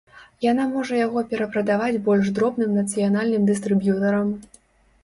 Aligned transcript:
Яна 0.51 0.63
можа 0.75 0.95
яго 0.99 1.23
перапрадаваць 1.33 2.01
больш 2.09 2.33
дробным 2.41 2.71
нацыянальным 2.81 3.49
дыстрыб'ютарам. 3.53 4.35